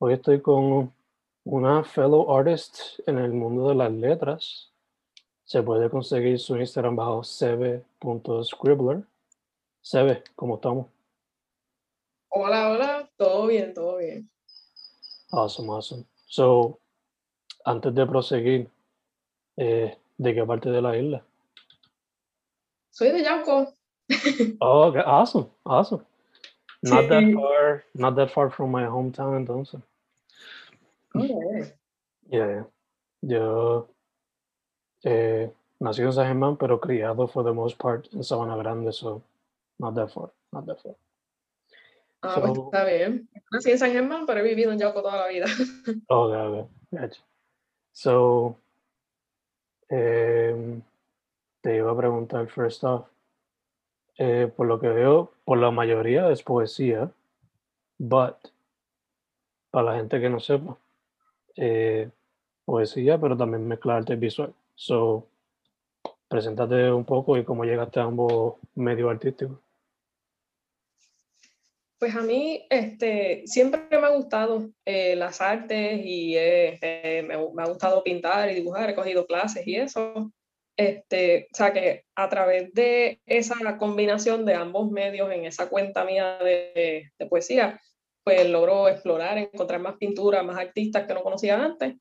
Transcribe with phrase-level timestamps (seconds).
[0.00, 0.92] Hoy estoy con
[1.44, 4.70] una fellow artist en el mundo de las letras.
[5.44, 9.02] Se puede conseguir su Instagram bajo sebe.scribbler.
[9.80, 10.86] Sebe, ¿cómo estamos?
[12.28, 14.30] Hola, hola, todo bien, todo bien.
[15.32, 16.04] Awesome, awesome.
[16.26, 16.78] So,
[17.64, 18.70] antes de proseguir,
[19.56, 21.24] eh, ¿de qué parte de la isla?
[22.90, 23.72] Soy de Yauco.
[24.60, 25.02] Oh, okay.
[25.04, 26.04] awesome, awesome.
[26.82, 27.34] Not that Sí.
[27.34, 29.80] far, not that far from my hometown, entonces.
[31.14, 31.72] Okay.
[32.30, 32.64] Yeah, yeah.
[33.22, 33.88] Yo
[35.04, 35.50] eh,
[35.80, 39.22] nací en San Germán, pero criado for the most part en Sabana Grande, so
[39.78, 40.94] not that far, not that far.
[42.22, 43.28] Ah, pues So- está bien.
[43.50, 45.46] Nací en San Germán, pero he vivido en Yauco toda la vida.
[46.08, 47.20] Okay, okay, gotcha.
[47.92, 48.56] So,
[49.88, 50.82] em,
[51.62, 53.06] te iba a preguntar first off,
[54.18, 57.10] eh, por lo que veo, por la mayoría es poesía,
[57.98, 58.36] but
[59.70, 60.76] para la gente que no sepa,
[61.58, 62.10] eh,
[62.64, 64.54] poesía, pero también mezclar arte visual.
[64.74, 65.26] So,
[66.28, 69.58] preséntate un poco y cómo llegaste a ambos medios artísticos.
[71.98, 77.36] Pues a mí este, siempre me ha gustado eh, las artes y eh, eh, me,
[77.52, 80.30] me ha gustado pintar y dibujar, he cogido clases y eso.
[80.76, 86.04] Este, o sea que a través de esa combinación de ambos medios en esa cuenta
[86.04, 87.80] mía de, de poesía,
[88.28, 91.96] pues logro explorar, encontrar más pinturas, más artistas que no conocía antes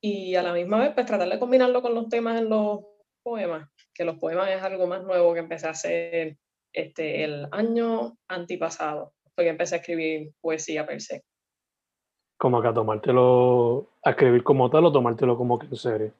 [0.00, 2.80] y a la misma vez pues tratar de combinarlo con los temas en los
[3.22, 6.38] poemas, que los poemas es algo más nuevo que empecé a hacer
[6.72, 11.22] este, el año antipasado, porque empecé a escribir poesía per se.
[12.38, 16.14] Como que a tomártelo, a escribir como tal o tomártelo como que en serio.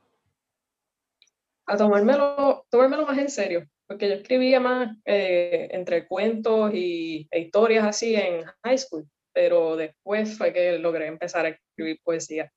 [1.68, 7.40] A tomármelo, tomármelo más en serio, porque yo escribía más eh, entre cuentos y, e
[7.40, 12.52] historias así en high school, pero después fue que logré empezar a escribir poesía.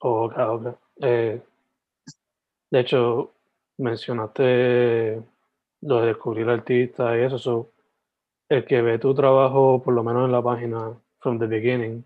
[0.00, 0.78] Oh, ok, ok.
[1.02, 1.40] Eh,
[2.70, 3.32] de hecho,
[3.78, 5.22] mencionaste
[5.82, 7.38] lo de descubrir artistas y eso.
[7.38, 7.72] so,
[8.48, 12.04] el que ve tu trabajo, por lo menos en la página From the Beginning,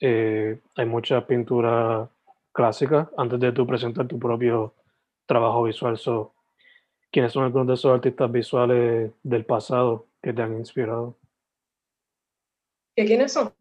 [0.00, 2.08] eh, hay mucha pintura
[2.52, 4.74] clásica antes de tú presentar tu propio
[5.26, 5.98] trabajo visual.
[5.98, 6.32] So,
[7.12, 11.16] ¿Quiénes son algunos de esos artistas visuales del pasado que te han inspirado?
[13.00, 13.54] ¿Que quiénes son?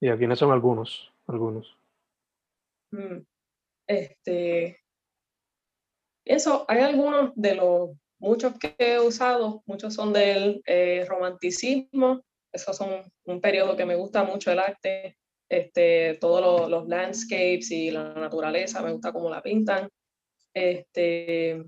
[0.00, 1.12] ¿Y a quiénes son algunos?
[1.28, 1.78] Algunos.
[2.90, 3.18] Mm,
[3.86, 4.80] Este,
[6.24, 12.22] eso, hay algunos de los muchos que he usado, muchos son del eh, romanticismo,
[12.52, 15.16] esos son un periodo que me gusta mucho el arte,
[15.48, 19.88] este, todos los, los landscapes y la naturaleza, me gusta cómo la pintan.
[20.52, 21.64] Este,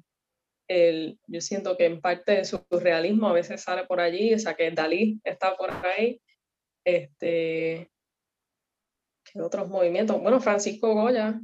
[0.69, 4.39] el, yo siento que en parte de su realismo a veces sale por allí, o
[4.41, 6.21] sea que Dalí está por ahí.
[6.85, 7.91] Este,
[9.25, 10.21] ¿qué otros movimientos?
[10.21, 11.41] Bueno, Francisco Goya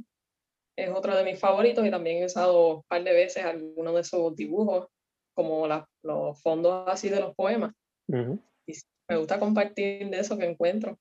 [0.77, 4.03] es otro de mis favoritos y también he usado un par de veces algunos de
[4.03, 4.87] sus dibujos,
[5.33, 7.73] como la- los fondos así de los poemas.
[8.07, 8.39] Ujú.
[8.65, 10.97] Y sí, me gusta compartir de eso que encuentro.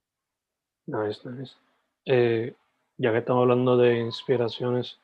[0.87, 1.55] Nice, nice.
[2.07, 2.55] Eh,
[2.97, 4.99] ya que estamos hablando de inspiraciones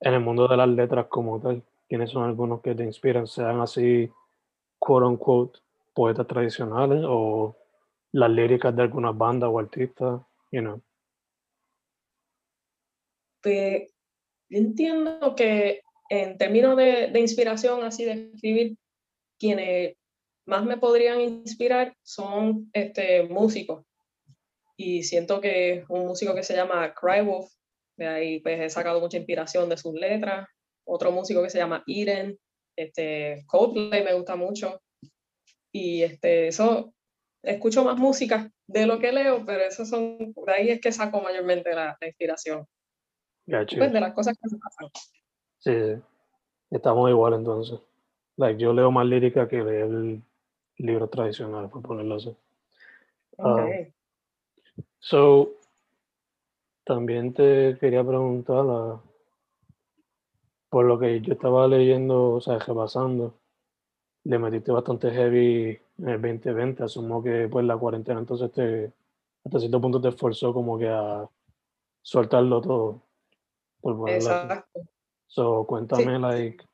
[0.00, 3.26] en el mundo de las letras como tal, ¿quiénes son algunos que te inspiran?
[3.26, 4.10] ¿Sean así,
[4.78, 5.58] quote unquote,
[5.92, 7.56] poetas tradicionales o
[8.12, 10.20] las líricas de algunas bandas o artistas?
[10.50, 10.82] You know.
[13.42, 13.92] Pues,
[14.48, 18.76] yo entiendo que en términos de, de inspiración, así de escribir,
[19.38, 19.96] quienes
[20.48, 23.84] más me podrían inspirar son este, músicos.
[24.76, 27.50] Y siento que un músico que se llama Crywolf,
[27.98, 30.48] de ahí pues he sacado mucha inspiración de sus letras.
[30.86, 32.38] Otro músico que se llama Eden,
[32.76, 34.80] este, Coldplay me gusta mucho.
[35.70, 36.94] Y este, eso,
[37.42, 41.20] escucho más música de lo que leo, pero eso son, de ahí es que saco
[41.20, 42.66] mayormente la, inspiración.
[43.46, 44.88] Pues de las cosas que se pasan.
[45.58, 46.02] Sí, sí.
[46.70, 47.80] Estamos igual entonces.
[48.36, 50.20] Like, yo leo más lírica que leer
[50.76, 52.36] libros tradicionales, por ponerlo así.
[53.38, 53.92] Okay.
[54.98, 55.54] so,
[56.84, 59.00] también te quería preguntar, ah,
[60.68, 63.34] por lo que yo estaba leyendo, o sea, repasando,
[64.24, 68.92] le metiste bastante heavy 2020, asumo que pues la cuarentena entonces te,
[69.44, 71.28] hasta cierto punto te esforzó como que a
[72.02, 73.02] soltarlo todo.
[73.80, 74.80] Por Exacto.
[75.26, 76.64] So, cuéntame, like,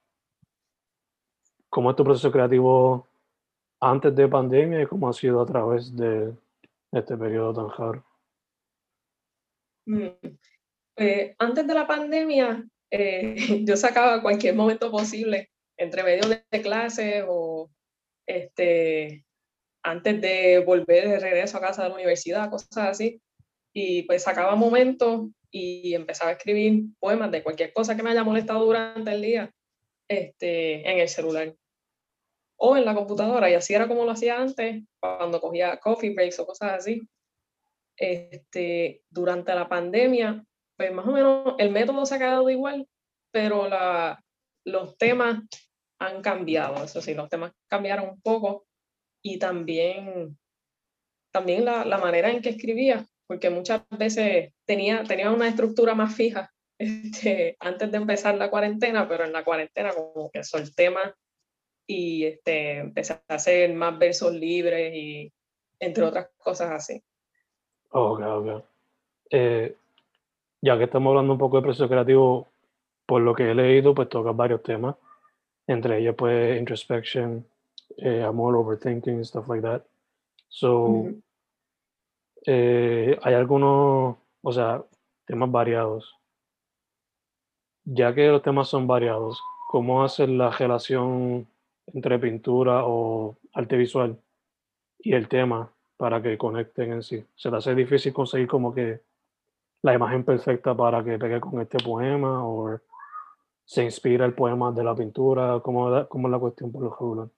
[1.68, 3.08] ¿cómo es tu proceso creativo
[3.80, 6.32] antes de pandemia y cómo ha sido a través de
[6.92, 8.02] este periodo tan hard?
[9.86, 10.06] Mm,
[10.96, 13.34] eh, antes de la pandemia, eh,
[13.66, 17.68] yo sacaba cualquier momento posible entre medio de, clases o
[18.26, 19.24] este,
[19.82, 23.20] antes de volver de regreso a casa de la universidad, cosas así.
[23.72, 28.24] Y pues sacaba momentos y empezaba a escribir poemas de cualquier cosa que me haya
[28.24, 29.50] molestado durante el día
[30.08, 31.54] este, en el celular
[32.56, 33.50] o en la computadora.
[33.50, 37.02] Y así era como lo hacía antes, cuando cogía coffee breaks o cosas así.
[37.96, 40.44] Este, durante la pandemia,
[40.76, 42.88] pues más o menos el método se ha quedado igual,
[43.30, 44.20] pero la,
[44.64, 45.42] los temas
[46.06, 46.84] han cambiado.
[46.84, 48.66] Eso sí, los temas cambiaron un poco
[49.22, 50.38] y también,
[51.32, 56.14] también la, la manera en que escribía porque muchas veces tenía, tenía una estructura más
[56.14, 61.12] fija este, antes de empezar la cuarentena, pero en la cuarentena como que solté más
[61.86, 65.32] y este, empecé a hacer más versos libres y
[65.78, 67.02] entre otras cosas así.
[67.90, 68.64] Ok, ok.
[69.30, 69.76] Eh,
[70.62, 72.48] ya que estamos hablando un poco de proceso creativo,
[73.06, 74.96] por lo que he leído, pues tocas varios temas,
[75.66, 77.44] entre ellos pues introspection,
[77.96, 79.82] eh, amor, overthinking, stuff like that.
[80.48, 81.08] So,
[82.46, 84.82] eh, hay algunos, o sea,
[85.24, 86.14] temas variados.
[87.84, 91.46] Ya que los temas son variados, ¿cómo hacer la relación
[91.86, 94.16] entre pintura o arte visual
[95.00, 97.24] y el tema para que conecten en sí?
[97.34, 99.00] ¿Se te hace difícil conseguir como que
[99.82, 102.80] la imagen perfecta para que pegue con este poema o
[103.64, 105.60] se inspira el poema de la pintura?
[105.62, 107.28] ¿Cómo, cómo es la cuestión por lo regular?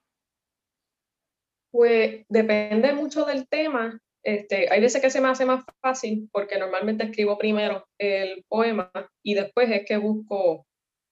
[1.71, 6.59] Pues depende mucho del tema este, hay veces que se me hace más fácil porque
[6.59, 8.91] normalmente escribo primero el poema
[9.23, 10.67] y después es que busco,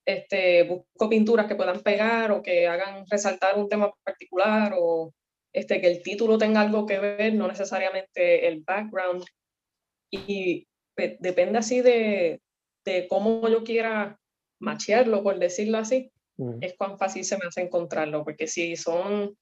[0.05, 5.13] este, busco pinturas que puedan pegar o que hagan resaltar un tema particular o
[5.53, 9.23] este, que el título tenga algo que ver, no necesariamente el background.
[10.11, 12.41] Y pues, depende así de,
[12.83, 14.19] de, cómo yo quiera
[14.65, 16.11] machearlo, por decirlo así,
[16.59, 19.37] es cuán fácil se me hace encontrarlo, porque si son,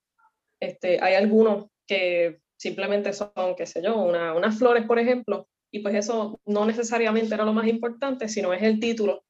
[0.59, 5.79] este, hay algunos que simplemente son, qué sé yo, una, unas flores, por ejemplo, y
[5.79, 9.23] pues eso no necesariamente era lo más importante, sino es el título,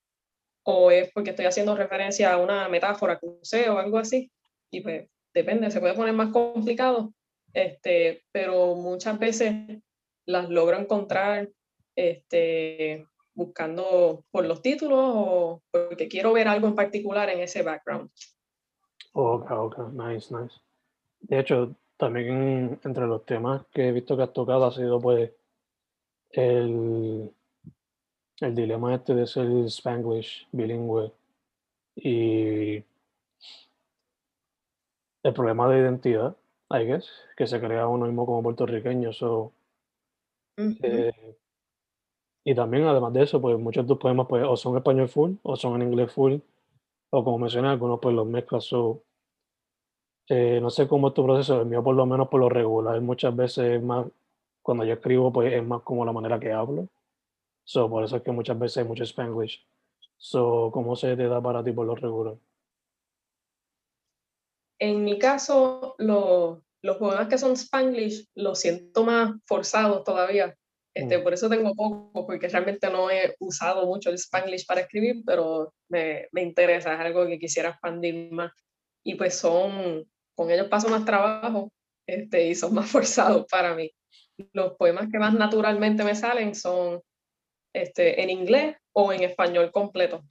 [0.65, 4.29] o es porque estoy haciendo referencia a una metáfora que usé o algo así,
[4.69, 7.13] y pues depende, se puede poner más complicado,
[7.53, 9.53] este, pero muchas veces
[10.25, 11.49] las logro encontrar
[11.95, 18.09] este, buscando por los títulos o porque quiero ver algo en particular en ese background.
[19.13, 20.55] Ok, ok, nice, nice.
[21.21, 25.31] De hecho, también entre los temas que he visto que has tocado ha sido pues
[26.31, 27.31] el,
[28.39, 31.11] el dilema este de ser spanglish bilingüe
[31.95, 32.83] y
[35.23, 36.35] el problema de identidad,
[36.69, 39.13] I guess, que se crea uno mismo como puertorriqueño.
[39.13, 39.53] So,
[40.57, 41.35] eh,
[42.43, 45.33] y también, además de eso, pues muchos de tus poemas pues, o son español full,
[45.43, 46.35] o son en inglés full,
[47.09, 48.65] o como mencioné, algunos pues los mezclas.
[48.65, 49.03] So,
[50.27, 52.99] eh, no sé cómo es tu proceso, el mío por lo menos por lo regular,
[53.01, 54.07] muchas veces más,
[54.61, 56.87] cuando yo escribo, pues es más como la manera que hablo.
[57.65, 59.65] So, por eso es que muchas veces hay mucho spanglish.
[60.17, 62.35] So, ¿cómo se te da para ti por lo regular?
[64.79, 70.57] En mi caso, los poemas que son spanglish los siento más forzados todavía.
[70.95, 71.23] Este, mm.
[71.23, 75.73] Por eso tengo poco, porque realmente no he usado mucho el spanglish para escribir, pero
[75.89, 78.51] me, me interesa, es algo que quisiera expandir más.
[79.03, 81.71] Y pues son con ellos paso más trabajo
[82.07, 83.91] este, y son más forzados para mí.
[84.51, 87.01] Los poemas que más naturalmente me salen son
[87.73, 90.23] este, en inglés o en español completo.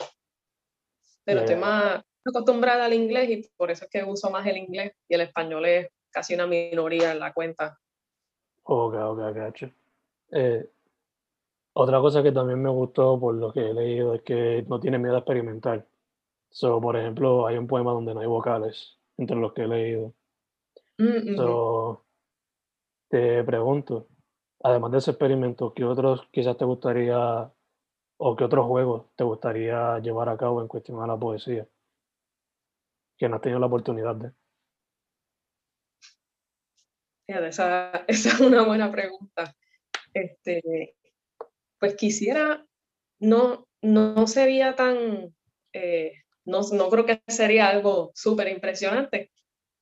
[1.24, 4.92] Pero estoy más acostumbrada al inglés y por eso es que uso más el inglés
[5.08, 7.78] y el español es casi una minoría en la cuenta.
[8.64, 9.70] Ok, ok, gacho.
[10.32, 10.68] Eh,
[11.74, 14.98] otra cosa que también me gustó por lo que he leído es que no tiene
[14.98, 15.86] miedo a experimentar.
[16.50, 20.14] So, por ejemplo, hay un poema donde no hay vocales, entre los que he leído.
[20.98, 21.36] Mm.
[21.36, 22.04] So,
[23.08, 24.08] te pregunto,
[24.62, 27.50] además de ese experimento, ¿qué otros quizás te gustaría
[28.18, 31.66] o qué otros juegos te gustaría llevar a cabo en cuestión a la poesía?
[33.16, 34.32] Que no has tenido la oportunidad de.
[37.26, 39.54] Esa, esa es una buena pregunta.
[40.14, 40.94] Este,
[41.78, 42.66] pues quisiera,
[43.18, 45.34] no, no sería tan,
[45.72, 46.12] eh,
[46.44, 49.30] no, no creo que sería algo súper impresionante,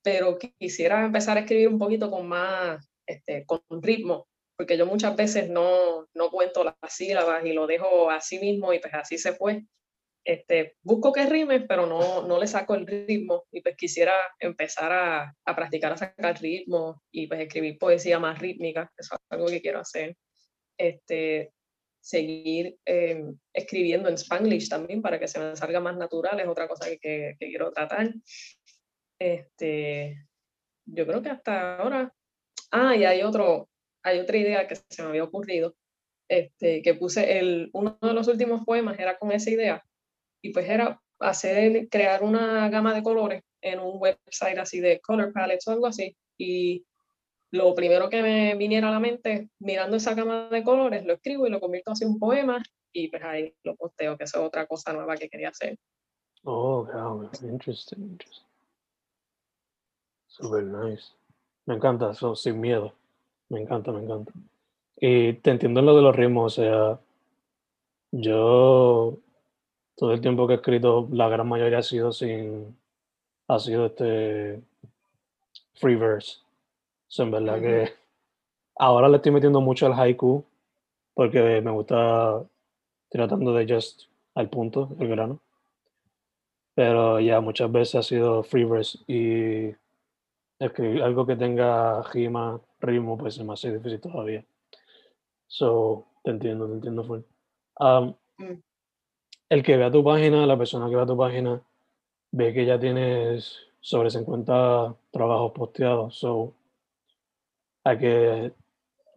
[0.03, 5.15] pero quisiera empezar a escribir un poquito con más, este, con ritmo, porque yo muchas
[5.15, 9.33] veces no, no cuento las sílabas y lo dejo así mismo y pues así se
[9.33, 9.63] fue.
[10.23, 14.91] Este, busco que rime, pero no, no le saco el ritmo y pues quisiera empezar
[14.91, 19.47] a, a practicar a sacar ritmo y pues escribir poesía más rítmica, eso es algo
[19.47, 20.15] que quiero hacer.
[20.77, 21.51] Este,
[22.01, 23.23] seguir eh,
[23.53, 26.99] escribiendo en Spanglish también para que se me salga más natural, es otra cosa que,
[26.99, 28.13] que, que quiero tratar.
[29.19, 30.25] Este,
[30.85, 32.13] yo creo que hasta ahora.
[32.71, 33.69] Ah, y hay otro,
[34.03, 35.75] hay otra idea que se me había ocurrido,
[36.29, 39.83] este, que puse el, uno de los últimos poemas era con esa idea,
[40.41, 45.31] y pues era hacer, crear una gama de colores en un website así de color
[45.33, 46.85] palettes o algo así, y
[47.51, 51.45] lo primero que me viniera a la mente, mirando esa gama de colores, lo escribo
[51.45, 54.65] y lo convierto así en un poema, y pues ahí lo posteo, que es otra
[54.65, 55.77] cosa nueva que quería hacer.
[56.43, 58.47] Oh, wow, interesting, interesting.
[60.27, 61.13] Super nice.
[61.65, 62.93] Me encanta eso, sin miedo.
[63.49, 64.31] Me encanta, me encanta.
[64.95, 66.99] Y te entiendo en lo de los ritmos, o sea,
[68.11, 69.17] yo
[70.01, 72.75] todo el tiempo que he escrito, la gran mayoría ha sido sin,
[73.47, 74.59] ha sido este
[75.75, 76.39] free verse.
[77.07, 77.93] So, en verdad que
[78.79, 80.43] ahora le estoy metiendo mucho al haiku
[81.13, 82.43] porque me gusta
[83.11, 85.39] tratando de just al punto, el grano.
[86.73, 89.75] Pero ya muchas veces ha sido free verse y
[90.57, 94.43] escribir algo que tenga rima, ritmo, pues es más difícil todavía.
[95.45, 97.19] So, te entiendo, te entiendo full.
[97.79, 98.70] Um, Mm.
[99.51, 101.61] El que vea tu página, la persona que vea tu página,
[102.31, 106.17] ve que ya tienes sobre 50 trabajos posteados.
[106.17, 106.53] So,
[107.83, 108.53] a que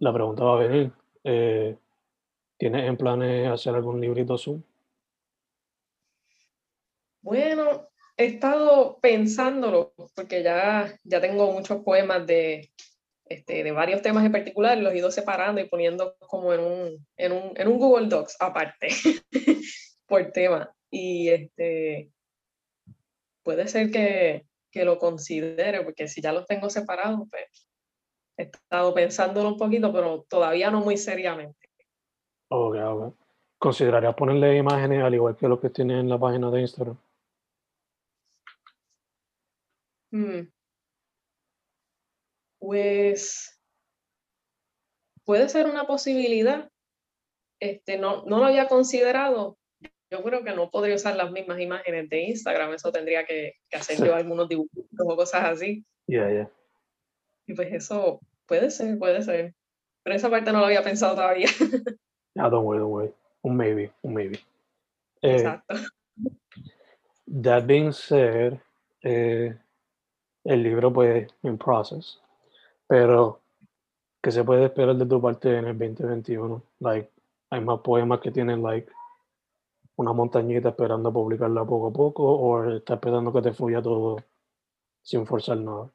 [0.01, 0.91] la pregunta va a venir.
[1.23, 1.77] eh,
[2.57, 4.61] ¿Tienes en planes hacer algún librito Zoom?
[7.23, 12.73] Bueno, he estado pensándolo porque ya, ya tengo muchos poemas de,
[13.27, 17.07] este, de varios temas en particular, los he ido separando y poniendo como en un,
[17.17, 18.89] en un, en un Google Docs aparte
[20.07, 20.75] por tema.
[20.91, 22.11] Y este,
[23.43, 27.67] puede ser que, que lo considere, porque si ya los tengo separados, pues
[28.37, 31.69] he estado pensándolo un poquito, pero todavía no muy seriamente.
[32.49, 33.15] Ok, ok.
[33.59, 36.99] ¿Considerarías ponerle imágenes al igual que lo que tiene en la página de Instagram?
[40.11, 40.49] Mm.
[42.59, 43.61] Pues
[45.25, 46.71] puede ser una posibilidad.
[47.61, 49.57] Este, no, no lo había considerado.
[50.15, 52.73] Yo creo que no podría usar las mismas imágenes de Instagram.
[52.73, 55.85] Eso tendría que, que hacer yo algunos dibujos o cosas así.
[56.07, 56.51] Yeah, yeah.
[57.49, 59.55] Y pues eso puede ser, puede ser.
[60.05, 61.49] Pero esa parte no lo había pensado todavía.
[62.37, 63.13] Ah, don't worry, don't worry.
[63.43, 64.41] Un maybe, un maybe.
[65.23, 65.77] Eh, Exacto.
[67.43, 68.59] that being said,
[69.05, 69.57] eh,
[70.45, 72.21] el libro pues en process,
[72.89, 73.41] pero
[74.21, 76.61] ¿qué se puede esperar de tu parte en el 2021?
[76.81, 77.09] Like,
[77.51, 78.91] hay más poemas que tienen like
[79.97, 84.17] una montañita esperando publicarla poco a poco o estás esperando que te fluya todo
[85.03, 85.91] sin forzar nada.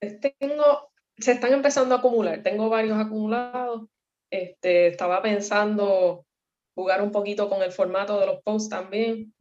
[0.00, 2.42] Tengo, se están empezando a acumular.
[2.42, 3.88] Tengo varios acumulados.
[4.30, 6.26] Este, estaba pensando
[6.74, 9.34] jugar un poquito con el formato de los posts también,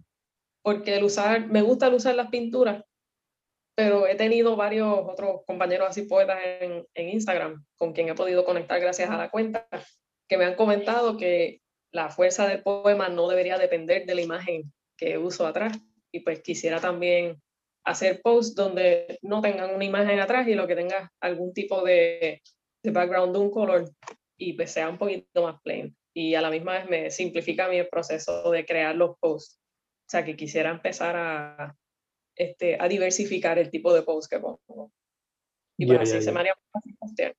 [0.64, 2.84] porque el usar, me gusta el usar las pinturas,
[3.76, 8.44] pero he tenido varios otros compañeros así poetas en, en Instagram con quien he podido
[8.44, 9.68] conectar gracias a la cuenta,
[10.28, 14.72] que me han comentado que la fuerza del poema no debería depender de la imagen
[14.98, 15.78] que uso atrás.
[16.12, 17.42] Y pues quisiera también
[17.84, 22.42] hacer posts donde no tengan una imagen atrás y lo que tenga algún tipo de,
[22.84, 23.90] de background de un color
[24.38, 25.96] y pues sea un poquito más plain.
[26.14, 29.60] Y a la misma vez me simplifica mi proceso de crear los posts.
[30.08, 31.76] O sea que quisiera empezar a,
[32.36, 34.92] este, a diversificar el tipo de posts que pongo.
[35.78, 37.36] Y pues Ya, así se me haría más fácil.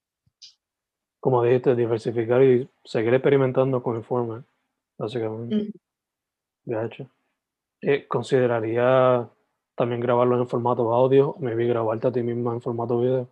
[1.21, 4.45] Como dijiste, diversificar y seguir experimentando con el format,
[4.97, 5.73] básicamente.
[6.65, 7.11] De hecho.
[7.81, 9.29] Eh, ¿Consideraría
[9.77, 11.37] también grabarlo en formato audio?
[11.39, 13.29] ¿Me grabarte a ti misma en formato video?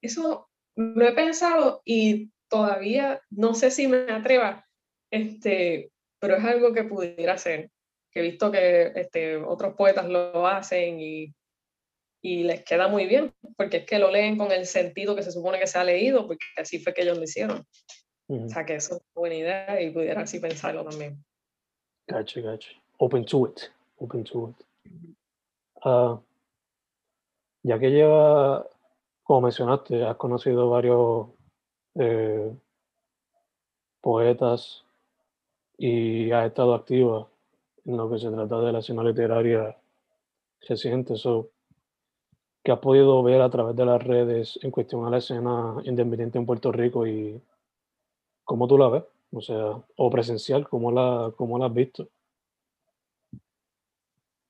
[0.00, 4.66] Eso lo he pensado y todavía no sé si me atreva,
[5.10, 7.70] este, pero es algo que pudiera hacer,
[8.10, 11.34] que he visto que este, otros poetas lo hacen y,
[12.22, 15.32] y les queda muy bien, porque es que lo leen con el sentido que se
[15.32, 17.66] supone que se ha leído, porque así fue que ellos lo hicieron.
[18.28, 21.22] O sea que eso es una buena idea y pudiera así pensarlo también.
[22.08, 22.70] Gotcha, gotcha.
[22.98, 23.60] Open to it.
[23.98, 24.66] Open to it.
[25.84, 26.18] Uh,
[27.62, 28.66] ya que lleva,
[29.24, 31.28] como mencionaste, has conocido varios
[31.96, 32.52] eh,
[34.00, 34.84] poetas
[35.76, 37.28] y has estado activa
[37.84, 39.76] en lo que se trata de la escena literaria
[40.60, 41.16] reciente.
[41.16, 41.50] So,
[42.64, 46.38] ¿Qué has podido ver a través de las redes en cuestión a la escena independiente
[46.38, 47.40] en Puerto Rico y
[48.44, 49.02] cómo tú la ves?
[49.32, 52.08] O sea, o presencial, ¿cómo la, cómo la has visto?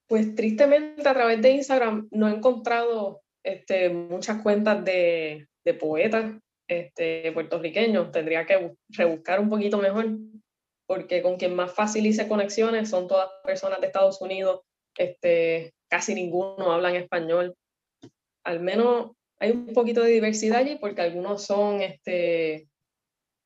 [0.08, 6.34] Pues tristemente a través de Instagram no he encontrado este, muchas cuentas de, de poetas
[6.68, 8.12] este, puertorriqueños.
[8.12, 10.18] Tendría que rebuscar un poquito mejor,
[10.86, 14.60] porque con quien más fácil hice conexiones son todas personas de Estados Unidos.
[14.98, 17.56] Este, casi ninguno habla en español.
[18.44, 22.68] Al menos hay un poquito de diversidad allí, porque algunos son, este,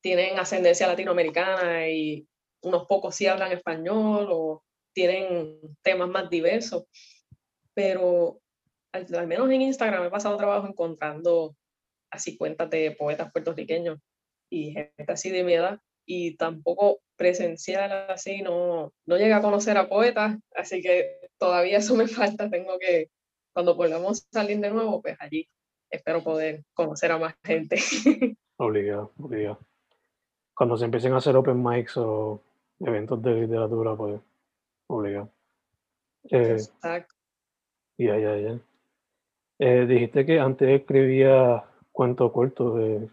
[0.01, 2.27] tienen ascendencia latinoamericana y
[2.61, 4.63] unos pocos sí hablan español o
[4.93, 6.85] tienen temas más diversos,
[7.73, 8.39] pero
[8.91, 11.55] al, menos en Instagram he pasado trabajo encontrando
[12.11, 13.99] así cuentas de poetas puertorriqueños
[14.49, 19.77] y gente así de mi edad y tampoco presencial así, no, no llegué a conocer
[19.77, 23.09] a poetas, así que todavía eso me falta, tengo que,
[23.57, 25.49] cuando volvamos a salir de nuevo, pues allí
[25.89, 27.77] espero poder conocer a más gente.
[28.57, 29.57] Obligado, obligado.
[30.53, 32.39] Cuando se empiecen a hacer open mics o
[32.79, 34.21] eventos de literatura, pues
[34.85, 35.31] obligado.
[36.29, 37.15] Eh, Exacto.
[37.97, 38.59] Ya, ya, ya.
[39.57, 42.79] Eh, dijiste que antes escribía cuentos cortos.
[42.79, 43.09] Eh,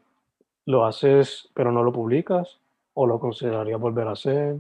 [0.66, 2.60] ¿Lo haces pero no lo publicas?
[2.92, 4.56] ¿O lo considerarías volver a hacer?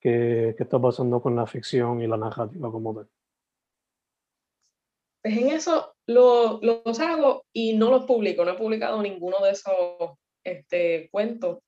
[0.00, 3.08] ¿Qué, ¿Qué, está pasando con la ficción y la narrativa como tal?
[5.22, 8.44] Pues en eso lo, los hago y no los publico.
[8.44, 11.58] No he publicado ninguno de esos este, cuentos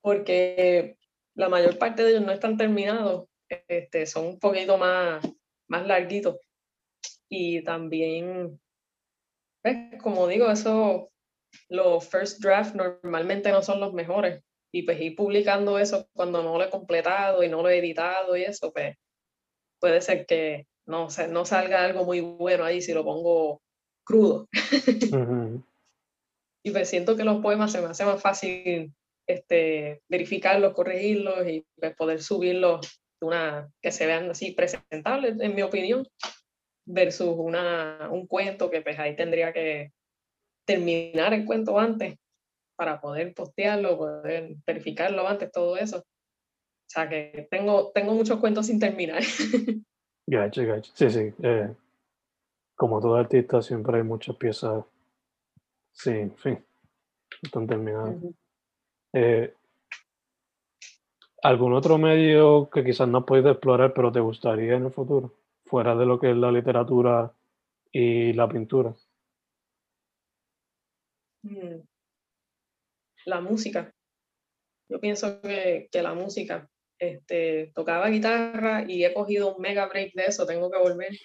[0.00, 0.98] porque
[1.34, 3.28] la mayor parte de ellos no están terminados
[3.68, 5.24] este, son un poquito más,
[5.68, 6.36] más larguitos.
[7.28, 8.60] Y también,
[9.62, 11.10] pues, como digo, eso,
[11.68, 14.42] los first draft normalmente no son los mejores.
[14.72, 18.36] Y pues ir publicando eso cuando no lo he completado y no lo he editado
[18.36, 18.96] y eso, pues
[19.80, 23.60] puede ser que no, no salga algo muy bueno ahí si lo pongo
[24.04, 24.48] crudo.
[26.64, 28.92] y pues siento que los poemas se me hace más fácil
[29.28, 35.62] este, verificarlos, corregirlos y pues, poder subirlos una, que se vean así presentables, en mi
[35.62, 36.06] opinión,
[36.86, 39.92] versus una, un cuento que pues ahí tendría que
[40.66, 42.16] terminar el cuento antes
[42.76, 45.98] para poder postearlo, poder verificarlo antes, todo eso.
[45.98, 49.22] O sea que tengo, tengo muchos cuentos sin terminar.
[50.26, 50.92] Gacho, gacho.
[50.94, 51.32] Sí, sí.
[51.42, 51.74] Eh,
[52.74, 54.84] como todo artista, siempre hay muchas piezas.
[55.92, 56.64] Sí, en fin.
[57.42, 58.16] Están terminadas.
[61.42, 65.32] ¿Algún otro medio que quizás no has podido explorar, pero te gustaría en el futuro?
[65.64, 67.32] Fuera de lo que es la literatura
[67.92, 68.94] y la pintura.
[71.42, 71.82] Mm.
[73.26, 73.92] La música.
[74.88, 76.68] Yo pienso que, la música.
[76.98, 81.18] Este, tocaba guitarra y he cogido un mega break de eso, tengo que volver.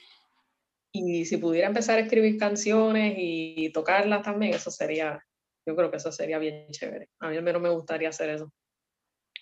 [0.94, 5.24] Y si pudiera empezar a escribir canciones y tocarlas también, eso sería,
[5.66, 7.10] yo creo que eso sería bien chévere.
[7.20, 8.52] A mí al menos me gustaría hacer eso.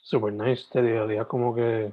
[0.03, 1.91] Super nice, te diría como que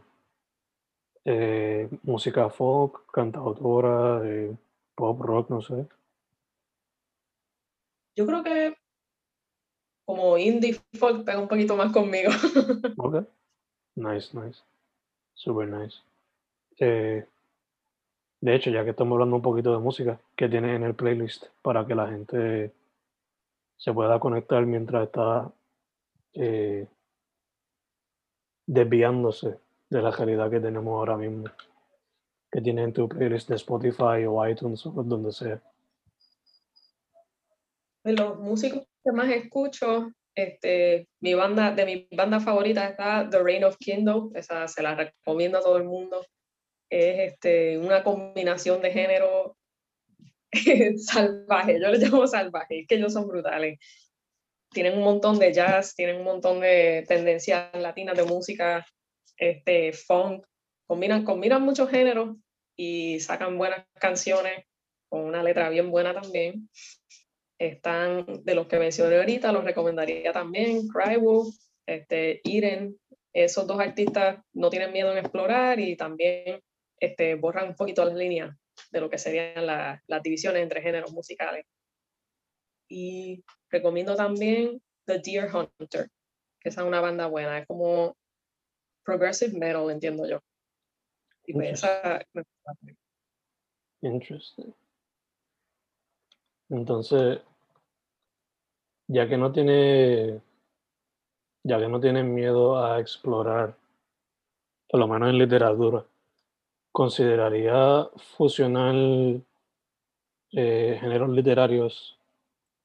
[1.24, 4.56] eh, música folk, cantautora, eh,
[4.94, 5.86] pop, rock, no sé.
[8.14, 8.76] Yo creo que
[10.06, 12.30] como indie folk pega un poquito más conmigo.
[12.98, 13.26] ok.
[13.96, 14.60] Nice, nice.
[15.34, 15.98] Super nice.
[16.78, 17.26] Eh,
[18.40, 21.46] de hecho, ya que estamos hablando un poquito de música, ¿qué tienes en el playlist
[21.62, 22.72] para que la gente
[23.76, 25.50] se pueda conectar mientras está
[28.66, 31.44] desviándose de la realidad que tenemos ahora mismo,
[32.50, 35.60] que tienes en tu playlist de Spotify o iTunes o donde sea.
[38.04, 43.42] De los músicos que más escucho, este, mi banda, de mi banda favorita está The
[43.42, 46.24] Reign of Kingdom, esa se la recomiendo a todo el mundo.
[46.90, 49.56] Es este, una combinación de género
[50.98, 53.78] salvaje, yo le llamo salvaje, es que ellos son brutales.
[54.70, 58.86] tienen un montón de jazz, tienen un montón de tendencias latinas de música,
[59.38, 60.44] este, funk,
[60.86, 62.36] combinan, combinan muchos géneros
[62.76, 64.66] y sacan buenas canciones
[65.08, 66.68] con una letra bien buena también.
[67.58, 71.54] Están de los que mencioné ahorita, los recomendaría también, Crywolf,
[71.86, 72.98] este, Iren,
[73.32, 76.60] esos dos artistas no tienen miedo en explorar y también
[76.98, 78.56] este, borran un poquito las líneas
[78.90, 81.64] de lo que serían las divisiones entre géneros musicales.
[82.88, 86.08] Y recomiendo también The Deer Hunter,
[86.60, 88.16] que es una banda buena, es como
[89.04, 90.40] progressive metal, entiendo yo.
[91.44, 92.24] Y pues esa
[94.02, 94.74] Interesting.
[96.68, 97.40] Entonces,
[99.08, 100.40] ya que no tiene,
[101.62, 103.76] ya que no tiene miedo a explorar,
[104.88, 106.04] por lo menos en literatura,
[106.92, 108.94] ¿consideraría fusionar
[110.52, 112.18] eh, géneros literarios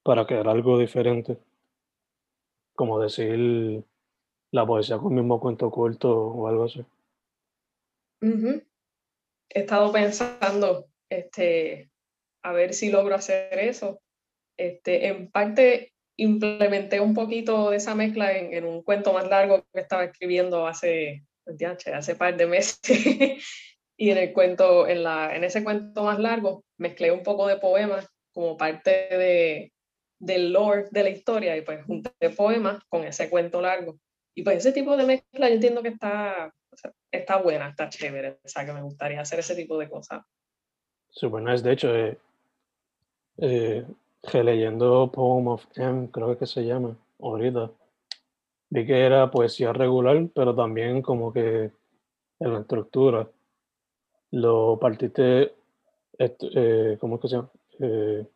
[0.03, 1.37] para crear algo diferente?
[2.75, 3.83] Como decir
[4.51, 6.85] la poesía con el mismo cuento corto o algo así.
[9.49, 11.90] He estado pensando este,
[12.43, 14.01] a ver si logro hacer eso.
[14.57, 19.79] Este, en parte implementé un poquito de esa mezcla en, un cuento más largo que
[19.79, 21.25] estaba escribiendo hace,
[21.93, 22.79] hace par de meses.
[23.97, 27.57] y en el cuento, en, la, en ese cuento más largo, mezclé un poco de
[27.57, 29.73] poemas como parte de,
[30.19, 33.97] del lore de la historia y pues junté poemas con ese cuento largo.
[34.35, 36.53] Y pues ese tipo de mezcla yo entiendo que está,
[37.11, 40.23] está buena, está chévere, o sea que me gustaría hacer ese tipo de cosas.
[41.09, 42.17] Super nice, de hecho, eh,
[43.41, 43.85] eh,
[44.33, 47.71] leyendo Poem of M, creo que se llama, ahorita,
[48.69, 51.71] vi que era poesía regular, pero también como que
[52.39, 53.27] en la estructura
[54.31, 55.55] lo partiste,
[56.19, 57.49] eh, ¿cómo es que se llama?
[57.79, 58.27] Eh,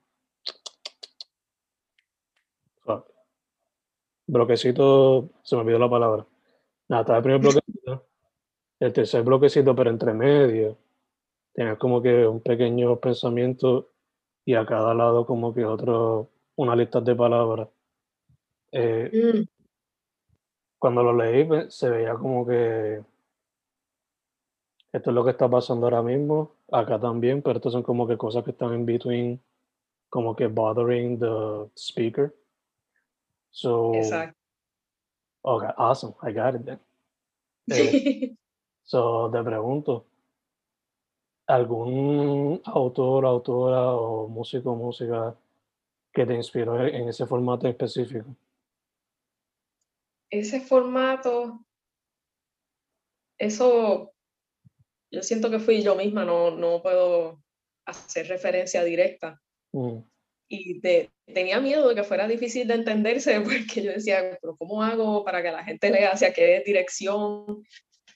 [4.28, 6.26] bloquecito, se me olvidó la palabra.
[6.90, 8.08] Nada, está el primer bloquecito,
[8.80, 10.78] el tercer bloquecito, pero entre medio,
[11.54, 13.92] tienes como que un pequeño pensamiento
[14.46, 17.68] y a cada lado como que otro, una lista de palabras.
[18.72, 19.48] Eh, mm.
[20.78, 23.04] Cuando lo leí pues, se veía como que
[24.96, 28.18] esto es lo que está pasando ahora mismo, acá también, pero estos son como que
[28.18, 29.42] cosas que están en between,
[30.10, 32.34] como que bothering the speaker.
[33.50, 34.38] So, Exacto.
[35.44, 36.80] Okay, awesome, I got it then.
[37.70, 38.36] Eh,
[38.84, 40.06] so, te pregunto,
[41.48, 45.36] ¿algún autor, autora o músico, música
[46.14, 48.36] que te inspiró en ese formato específico?
[50.30, 51.66] Ese formato,
[53.38, 54.12] eso,
[55.12, 57.42] yo siento que fui yo misma, no, no puedo
[57.86, 59.42] hacer referencia directa.
[59.72, 60.00] Mm
[60.48, 60.80] y
[61.26, 65.42] tenía miedo de que fuera difícil de entenderse porque yo decía, pero ¿cómo hago para
[65.42, 67.64] que la gente lea hacia qué dirección?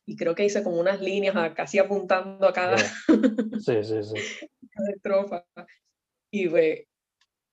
[0.09, 2.77] Y creo que hice como unas líneas casi apuntando a cada,
[3.59, 4.47] sí, sí, sí.
[4.95, 5.45] estrofa.
[6.31, 6.87] Y pues,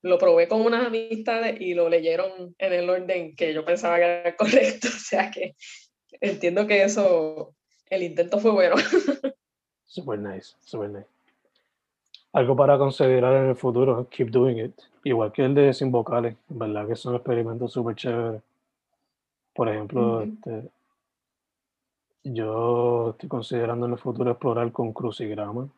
[0.02, 4.04] lo probé con unas amistades y lo leyeron en el orden que yo pensaba que
[4.04, 4.88] era correcto.
[4.96, 5.54] O sea que
[6.20, 7.54] entiendo que eso,
[7.90, 8.76] el intento fue bueno.
[9.84, 11.06] Super nice, super nice
[12.36, 14.74] algo para considerar en el futuro, keep doing it.
[15.04, 18.42] Igual que el de sin vocales, verdad que son experimentos súper chéveres.
[19.54, 20.68] Por ejemplo, este,
[22.34, 25.68] yo estoy considerando en el futuro explorar con crucigrama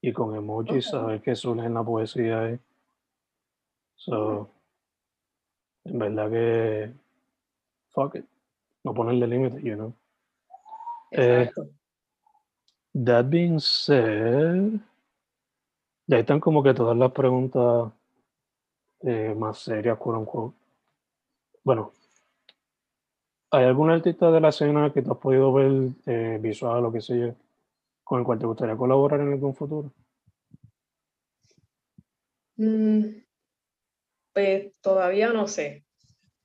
[0.00, 2.58] y con emojis, a ver qué surge en la poesía
[3.96, 4.48] So,
[5.84, 6.92] en verdad que,
[7.90, 8.24] fuck it,
[8.84, 9.92] no ponerle límites, you know.
[11.10, 11.50] Eh,
[12.94, 14.80] that being said,
[16.06, 17.92] y ahí están como que todas las preguntas
[19.00, 20.56] eh, más serias, quote unquote.
[21.64, 21.92] Bueno,
[23.50, 27.00] ¿hay algún artista de la escena que te has podido ver eh, visual o qué
[27.00, 27.34] sé yo,
[28.04, 29.92] con el cual te gustaría colaborar en algún futuro?
[32.56, 33.22] Mm,
[34.32, 35.84] pues todavía no sé.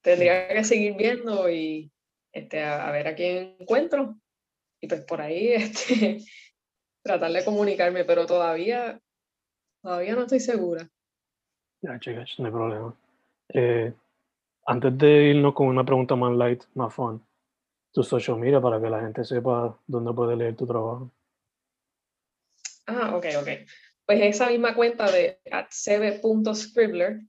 [0.02, 1.92] Tendría que seguir viendo y
[2.32, 4.16] este, a, ver a quién encuentro.
[4.82, 6.20] Y pues por ahí este,
[7.02, 9.00] tratar de comunicarme, pero todavía
[9.84, 10.90] Todavía no estoy segura.
[11.82, 12.96] Ya, chicas, no hay problema.
[13.50, 13.94] Eh,
[14.66, 17.26] antes de irnos con una pregunta más light, más fun,
[17.92, 21.12] tu social media para que la gente sepa dónde puede leer tu trabajo.
[22.88, 23.48] Ah, ok, ok.
[24.06, 25.40] Pues esa misma cuenta de
[26.54, 27.22] scribbler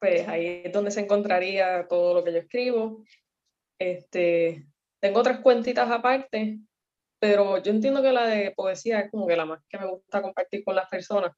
[0.00, 3.04] pues ahí es donde se encontraría todo lo que yo escribo.
[3.78, 4.66] Este,
[4.98, 6.58] tengo otras cuentitas aparte,
[7.20, 10.22] pero yo entiendo que la de poesía es como que la más que me gusta
[10.22, 11.32] compartir con las personas.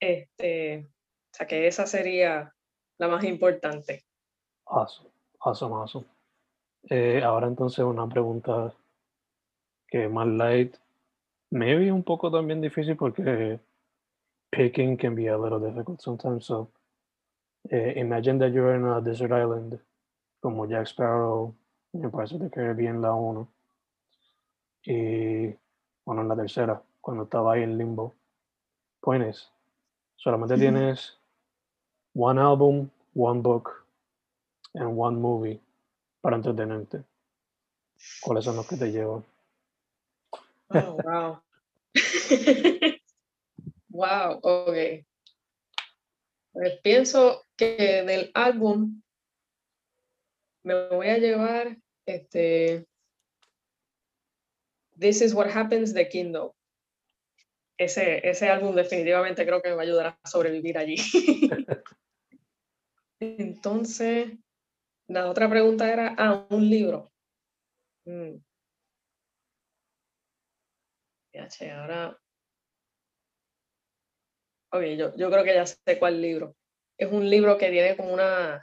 [0.00, 2.52] Este, o sea que esa sería
[2.98, 4.04] la más importante.
[4.66, 5.08] Awesome,
[5.40, 6.06] awesome, awesome.
[6.90, 8.72] Eh, ahora entonces una pregunta
[9.88, 10.76] que más light,
[11.50, 13.60] maybe un poco también difícil porque
[14.50, 16.46] picking can be a little difficult sometimes.
[16.46, 16.68] So
[17.70, 19.78] eh, imagine that you're in a desert island
[20.40, 21.54] como Jack Sparrow
[21.92, 23.48] en Pirates of the Caribbean la 1
[24.84, 25.54] y
[26.04, 28.14] bueno en la tercera cuando estaba ahí en limbo.
[29.00, 29.48] Point is,
[30.16, 31.16] solamente tienes
[32.14, 33.85] one album, one book
[34.76, 35.60] and one movie
[36.20, 37.04] para entretenerte.
[38.20, 39.24] ¿Cuáles son los que te llevan?
[40.68, 41.40] Oh, wow.
[43.90, 45.04] wow, ok.
[46.52, 49.02] Pues pienso que del álbum
[50.64, 52.86] me voy a llevar este
[54.98, 56.52] This is what happens de Kindle.
[57.78, 60.96] Ese, ese álbum definitivamente creo que me va a ayudar a sobrevivir allí.
[63.20, 64.38] Entonces,
[65.08, 67.12] la otra pregunta era, ah, un libro.
[68.06, 68.36] Mm.
[71.32, 72.18] Ya, che, ahora.
[74.72, 76.56] Ok, yo, yo creo que ya sé cuál libro.
[76.98, 78.62] Es un libro que tiene como una.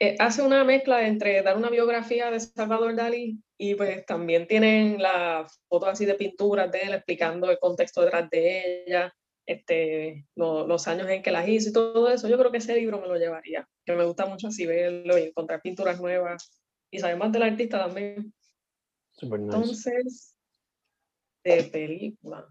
[0.00, 5.00] eh, hace una mezcla entre dar una biografía de Salvador Dalí y pues también tienen
[5.02, 9.14] las fotos así de pinturas de él explicando el contexto detrás de ella,
[9.46, 12.28] este, lo- los años en que las hizo y todo eso.
[12.28, 15.22] Yo creo que ese libro me lo llevaría, que me gusta mucho así verlo y
[15.24, 18.32] encontrar pinturas nuevas y saber más del artista también.
[19.12, 19.56] Super nice.
[19.56, 20.36] Entonces,
[21.44, 22.48] de película.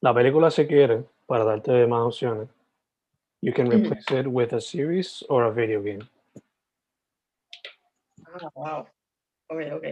[0.00, 2.48] La película si quiere, para darte más opciones,
[3.40, 6.08] you can replace it with a series or a video game.
[8.26, 8.86] Ah, wow.
[9.48, 9.84] Ok, ok.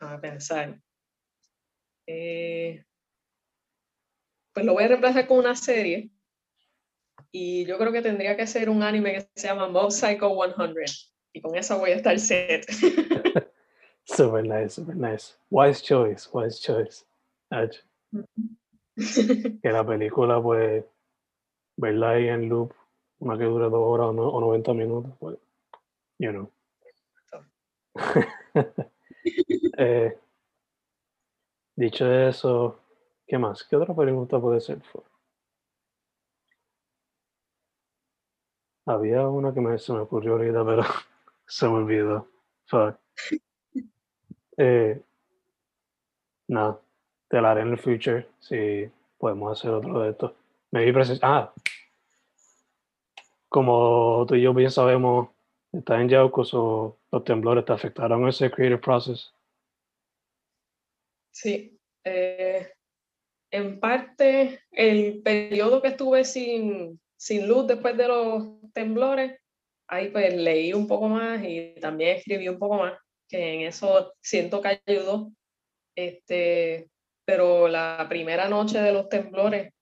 [0.00, 0.78] A pensar.
[2.06, 2.84] Eh,
[4.56, 6.08] pues lo voy a reemplazar con una serie.
[7.30, 10.86] Y yo creo que tendría que ser un anime que se llama Mob Psycho 100.
[11.34, 12.64] Y con eso voy a estar set.
[14.04, 15.34] Super nice, super nice.
[15.50, 17.04] Wise choice, wise choice.
[19.62, 20.86] Que la película, pues,
[21.76, 22.72] verla ahí en loop,
[23.18, 25.36] una que dure dos horas o, no- o 90 minutos, pues,
[26.18, 26.50] you know.
[29.78, 30.16] Eh,
[31.74, 32.80] dicho eso,
[33.26, 33.64] ¿qué más?
[33.64, 34.80] ¿Qué otra pregunta puede ser?
[38.86, 40.82] Había una que me, se me ocurrió ahorita, pero
[41.46, 42.28] se me olvidó.
[42.66, 42.96] Fuck.
[44.58, 45.00] Eh,
[46.48, 46.80] nada,
[47.28, 50.32] te la haré en el future si podemos hacer otro de estos.
[50.72, 51.52] Maybe presen- ah,
[53.48, 55.28] como tú y yo bien sabemos,
[55.72, 59.32] está en Yaucos o los temblores te afectaron ese creative process.
[61.30, 61.78] Sí.
[62.04, 62.75] eh,
[63.50, 69.38] en parte, el periodo que estuve sin, sin luz después de los temblores,
[69.88, 74.14] ahí pues leí un poco más y también escribí un poco más, que en eso
[74.20, 75.32] siento que ayudó.
[75.94, 76.90] Este,
[77.24, 79.72] pero la primera noche de los temblores,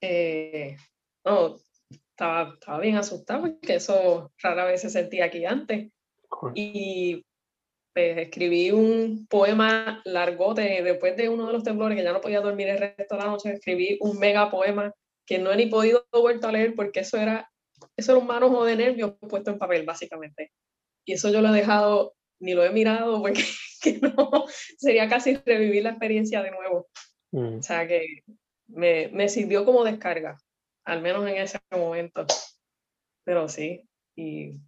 [0.00, 0.76] eh,
[1.24, 1.56] no,
[1.90, 5.90] estaba, estaba bien asustada porque eso rara vez se sentía aquí antes.
[6.54, 7.24] Y
[7.96, 12.42] pues, escribí un poema largote después de uno de los temblores que ya no podía
[12.42, 13.54] dormir el resto de la noche.
[13.54, 14.92] Escribí un mega poema
[15.24, 17.50] que no he ni podido vuelto a leer porque eso era,
[17.96, 20.52] eso era un manojo de nervios puesto en papel, básicamente.
[21.06, 23.42] Y eso yo lo he dejado, ni lo he mirado porque
[23.82, 24.44] que no,
[24.76, 26.88] sería casi revivir la experiencia de nuevo.
[27.32, 28.04] Mm, O sea que
[28.66, 30.36] me, me sirvió como descarga,
[30.84, 32.26] al menos en ese momento.
[33.24, 34.60] Pero sí, y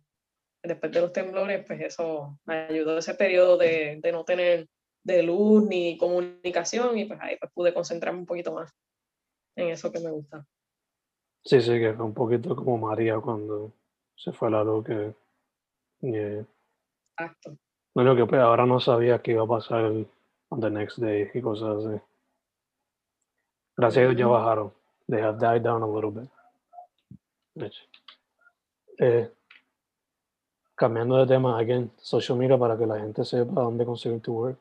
[0.63, 4.69] después de los temblores, pues eso me ayudó ese periodo de, de no tener
[5.05, 8.75] de luz ni comunicación y pues ahí pues pude concentrarme un poquito más
[9.57, 10.47] en eso que me gusta.
[11.45, 13.73] Sí, sí, que fue un poquito como María cuando
[14.17, 15.15] se fue la luz que...
[16.01, 16.45] yeah.
[17.17, 17.57] Exacto.
[17.95, 20.09] No, lo que pues ahora no sabía qué iba a pasar el,
[20.51, 22.01] on the next day y cosas así.
[23.77, 24.73] Gracias a Dios ya bajaron.
[25.09, 26.31] They have died down a little bit.
[28.99, 29.31] Eh,
[30.79, 34.59] cambiando de tema, again, social media para que la gente sepa dónde conseguir tu work.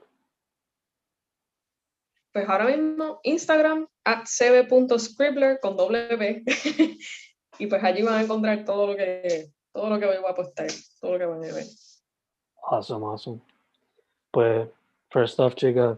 [2.33, 6.43] Pues ahora mismo Instagram at cb.scribbler con doble B.
[7.59, 10.67] y pues allí van a encontrar todo lo que todo lo que voy a postar,
[10.99, 11.65] todo lo que van a ver.
[12.63, 13.39] Awesome, awesome.
[14.31, 14.67] Pues,
[15.11, 15.97] first off, chica,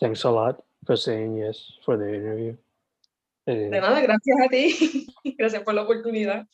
[0.00, 2.56] thanks a lot for saying yes for the interview.
[3.46, 5.06] Eh, De nada, gracias a ti.
[5.38, 6.46] gracias por la oportunidad.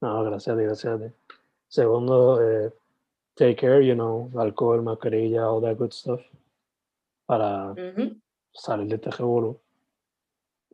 [0.00, 1.14] No, gracias a ti, gracias a ti.
[1.72, 2.70] Segundo, eh,
[3.34, 6.20] take care, you know, alcohol, mascarilla, all that good stuff.
[7.26, 7.72] Para
[8.52, 9.58] salir de este revolú.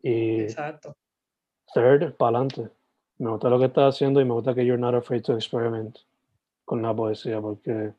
[0.02, 0.96] Y Exacto.
[1.72, 2.68] third, para adelante.
[3.18, 5.96] Me gusta lo que estás haciendo y me gusta que you're not afraid to experiment.
[6.64, 7.94] con la poesía porque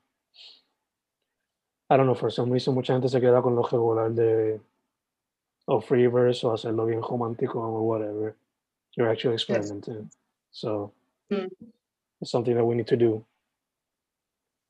[1.90, 4.62] I don't know, for some reason mucha gente se queda con lo regular de
[5.66, 8.36] o free verse o hacerlo bien romántico o whatever.
[8.96, 10.12] You're actually experimenting.
[10.52, 10.92] So
[11.32, 11.48] Mm.
[12.22, 13.26] It's something that we need to do.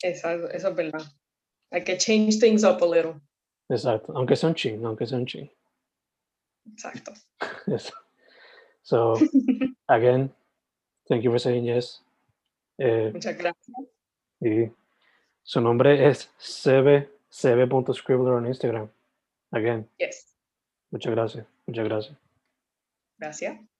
[0.03, 1.01] Exacto, eso es verdad.
[1.71, 3.15] Hay que change things up a little.
[3.69, 4.13] Exacto.
[4.15, 5.49] Aunque sea un ching, aunque sea un ching.
[6.71, 7.13] Exacto.
[7.67, 7.91] Yes.
[8.83, 9.15] So
[9.89, 10.31] again,
[11.07, 12.01] thank you for saying yes.
[12.79, 13.75] Eh, Muchas gracias.
[14.41, 14.71] y
[15.43, 18.89] su nombre es Sebe, Sebe.scribbler en Instagram.
[19.51, 20.35] Again, Yes.
[20.91, 21.45] muchas gracias.
[21.67, 22.17] Muchas gracias.
[23.19, 23.78] Gracias.